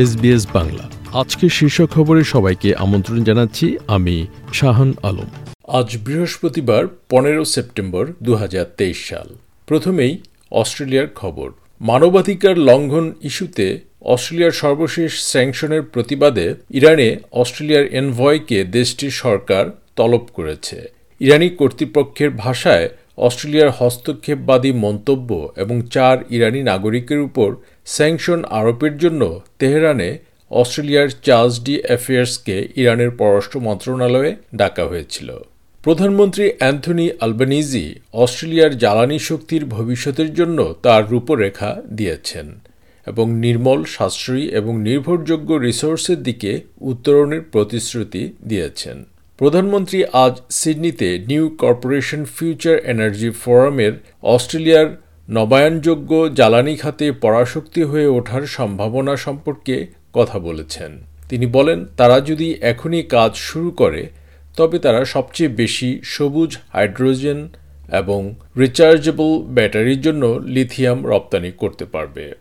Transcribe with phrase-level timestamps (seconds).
[0.00, 5.28] SBS Bangla. আজকে শীর্ষ খবরে সবাইকে আমন্ত্রণ জানাচ্ছি আমি শাহান আলম।
[5.68, 8.36] আজ বৃহস্পতিবার, পনেরো সেপ্টেম্বর দু
[8.94, 9.34] সাল।
[9.66, 10.18] প্রথমেই
[10.50, 11.50] অস্ট্রেলিয়ার খবর।
[11.80, 19.64] মানবাধিকার লঙ্ঘন ইস্যুতে অস্ট্রেলিয়ার সর্বশেষ স্যাংশনের প্রতিবাদে ইরানে অস্ট্রেলিয়ার এনভয়কে দেশটির সরকার
[19.96, 22.88] তলব করেছে। ইরানি কর্তৃপক্ষের ভাষায়
[23.26, 27.48] অস্ট্রেলিয়ার হস্তক্ষেপবাদী মন্তব্য এবং চার ইরানি নাগরিকের উপর
[27.86, 29.22] স্যাংশন আরোপের জন্য
[29.58, 30.08] তেহরানে
[30.50, 35.28] অস্ট্রেলিয়ার চার্লস ডি অ্যাফেয়ার্সকে ইরানের পররাষ্ট্র মন্ত্রণালয়ে ডাকা হয়েছিল।
[35.84, 42.46] প্রধানমন্ত্রী অ্যান্থনি আলবানিজি অস্ট্রেলিয়ার জ্বালানি শক্তির ভবিষ্যতের জন্য তার রূপরেখা দিয়েছেন
[43.06, 48.98] এবং নির্মল, সাশ্রয়ী এবং নির্ভরযোগ্য রিসোর্সের দিকে উত্তরণের প্রতিশ্রুতি দিয়েছেন।
[49.40, 54.88] প্রধানমন্ত্রী আজ সিডনিতে নিউ কর্পোরেশন ফিউচার এনার্জি ফোরামের অস্ট্রেলিয়ার
[55.30, 60.90] নবায়নযোগ্য জ্বালানি খাতে পরাশক্তি হয়ে ওঠার সম্ভাবনা সম্পর্কে কথা বলেছেন।
[61.28, 64.08] তিনি বলেন, তারা যদি এখনই কাজ শুরু করে,
[64.56, 67.48] তবে তারা সবচেয়ে বেশি সবুজ হাইড্রোজেন
[67.92, 72.32] এবং রিচার্জেবল ব্যাটারির জন্য লিথিয়াম রপ্তানি করতে পারবে।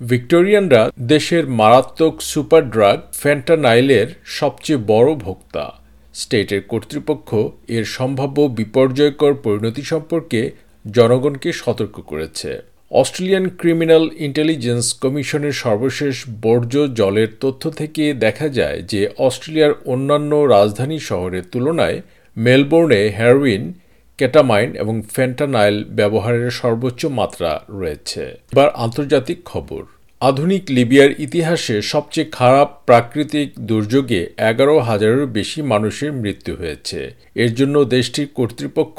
[0.00, 5.81] ভিক্টোরিয়ানরা দেশের মারাত্মক সুপার ড্রাগ ফ্যান্টানাইলের সবচেয়ে বড় ভোক্তা।
[6.14, 7.34] স্টেটের কর্তৃপক্ষ
[7.68, 10.50] এর সম্ভাব্য বিপর্যয়কর পরিণতি সম্পর্কে
[10.90, 12.50] জনগণকে সতর্ক করেছে।
[12.90, 20.98] অস্ট্রেলিয়ান ক্রিমিনাল ইন্টেলিজেন্স কমিশনের সর্বশেষ বর্জ্য জলের তথ্য থেকে দেখা যায় যে অস্ট্রেলিয়ার অন্যান্য রাজধানী
[20.98, 21.98] শহরের তুলনায়
[22.36, 23.72] মেলবোর্নে হেরোইন,
[24.18, 29.82] কেটামাইন এবং ফেন্টানাইল ব্যবহারের সর্বোচ্চ মাত্রা রয়েছে। এবার আন্তর্জাতিক খবর।
[30.28, 34.20] আধুনিক লিবিয়ার ইতিহাসে সবচেয়ে খারাপ প্রাকৃতিক দুর্যোগে
[34.50, 37.00] এগারো হাজারেরও বেশি মানুষের মৃত্যু হয়েছে।
[37.34, 38.98] এর জন্য দেশটির কর্তৃপক্ষ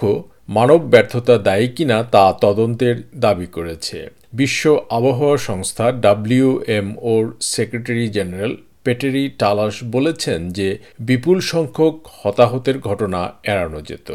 [0.49, 3.97] মানব ব্যর্থতা দায়ী কিনা তা তদন্তের দাবি করেছে।
[4.33, 7.23] বিশ্ব আবহাওয়া সংস্থা ডাব্লিউএমওর
[7.53, 8.53] সেক্রেটারি জেনারেল
[8.83, 10.67] পেটেরি টালাস বলেছেন যে
[10.99, 14.09] বিপুল সংখ্যক হতাহতের ঘটনা এড়ানো যেত।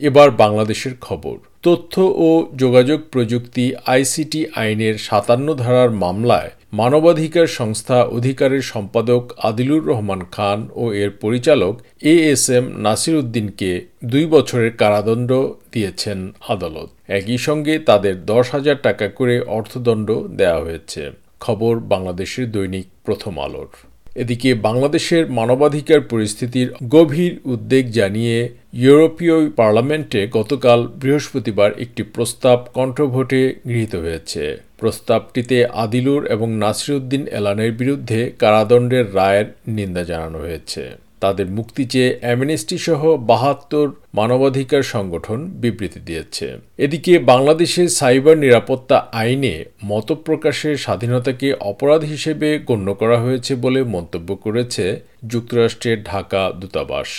[0.00, 1.94] এবার বাংলাদেশের খবর। তথ্য
[2.26, 10.58] ও যোগাযোগ প্রযুক্তি আইসিটি আইনের সাতান্ন ধারার মামলায় মানবাধিকার সংস্থা অধিকারের সম্পাদক আদিলুর রহমান খান
[10.74, 13.70] ও এর পরিচালক এ এস এম নাসির উদ্দিনকে
[14.04, 15.30] দুই বছরের কারাদণ্ড
[15.72, 21.02] দিয়েছেন আদালত। একই সঙ্গে তাদের দশ হাজার টাকা করে অর্থদণ্ড দেওয়া হয়েছে।
[21.40, 23.70] খবর বাংলাদেশের দৈনিক প্রথম আলোর।
[24.16, 28.36] এদিকে বাংলাদেশের মানবাধিকার পরিস্থিতির গভীর উদ্বেগ জানিয়ে
[28.72, 34.42] ইউরোপীয় পার্লামেন্টে গতকাল বৃহস্পতিবার একটি প্রস্তাব কণ্ঠভোটে গৃহীত হয়েছে।
[34.80, 40.82] প্রস্তাবটিতে আদিলুর এবং নাসিরুদ্দিন এলানের বিরুদ্ধে কারাদণ্ডের রায়ের নিন্দা জানানো হয়েছে।
[41.24, 46.46] তাদের মুক্তি চেয়ে অ্যামনেস্টি সহ বাহাত্তর মানবাধিকার সংগঠন বিবৃতি দিয়েছে।
[46.78, 54.84] এদিকে বাংলাদেশের সাইবার নিরাপত্তা আইনে মতপ্রকাশের স্বাধীনতাকে অপরাধ হিসেবে গণ্য করা হয়েছে বলে মন্তব্য করেছে
[55.32, 57.10] যুক্তরাষ্ট্রের ঢাকা দূতাবাস।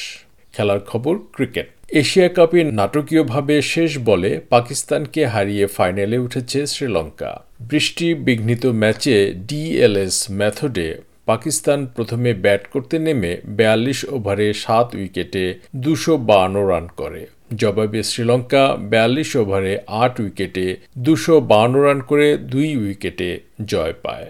[0.54, 1.68] খেলার খবর, ক্রিকেট।
[2.02, 7.32] এশিয়া কাপে নাটকীয়ভাবে শেষ বলে পাকিস্তানকে হারিয়ে ফাইনালে উঠেছে শ্রীলঙ্কা।
[7.70, 9.16] বৃষ্টি বিঘ্নিত ম্যাচে
[9.48, 10.88] ডিএলএস মেথডে
[11.26, 15.44] পাকিস্তান প্রথমে ব্যাট করতে নেমে বেয়াল্লিশ ওভারে সাত উইকেটে
[15.76, 17.22] দুশো বান্ন রান করে।
[17.56, 20.66] জবাবে শ্রীলঙ্কা বেয়াল্লিশ ওভারে আট উইকেটে
[20.98, 23.30] দুশো বান্ন রান করে দুই উইকেটে
[23.66, 24.30] জয় পায়।